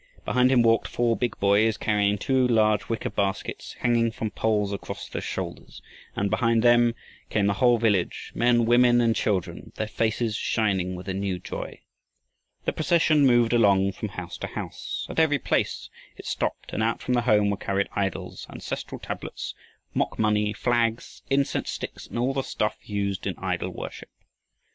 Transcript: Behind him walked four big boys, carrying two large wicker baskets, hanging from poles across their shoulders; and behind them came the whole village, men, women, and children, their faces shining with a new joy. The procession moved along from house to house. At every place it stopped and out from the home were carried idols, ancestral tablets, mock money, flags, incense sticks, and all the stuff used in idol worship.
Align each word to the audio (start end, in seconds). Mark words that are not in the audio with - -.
Behind 0.25 0.51
him 0.51 0.63
walked 0.63 0.87
four 0.87 1.15
big 1.15 1.39
boys, 1.39 1.77
carrying 1.77 2.17
two 2.17 2.47
large 2.47 2.89
wicker 2.89 3.11
baskets, 3.11 3.73
hanging 3.81 4.09
from 4.09 4.31
poles 4.31 4.73
across 4.73 5.07
their 5.07 5.21
shoulders; 5.21 5.79
and 6.15 6.27
behind 6.31 6.63
them 6.63 6.95
came 7.29 7.45
the 7.45 7.53
whole 7.53 7.77
village, 7.77 8.31
men, 8.33 8.65
women, 8.65 8.99
and 8.99 9.15
children, 9.15 9.71
their 9.75 9.85
faces 9.87 10.35
shining 10.35 10.95
with 10.95 11.07
a 11.07 11.13
new 11.13 11.37
joy. 11.37 11.79
The 12.65 12.73
procession 12.73 13.27
moved 13.27 13.53
along 13.53 13.91
from 13.91 14.09
house 14.09 14.39
to 14.39 14.47
house. 14.47 15.05
At 15.07 15.19
every 15.19 15.37
place 15.37 15.87
it 16.17 16.25
stopped 16.25 16.73
and 16.73 16.81
out 16.81 16.99
from 16.99 17.13
the 17.13 17.21
home 17.21 17.51
were 17.51 17.55
carried 17.57 17.87
idols, 17.95 18.47
ancestral 18.49 18.97
tablets, 18.97 19.53
mock 19.93 20.17
money, 20.17 20.51
flags, 20.51 21.21
incense 21.29 21.69
sticks, 21.69 22.07
and 22.07 22.17
all 22.17 22.33
the 22.33 22.41
stuff 22.41 22.89
used 22.89 23.27
in 23.27 23.37
idol 23.37 23.69
worship. 23.69 24.09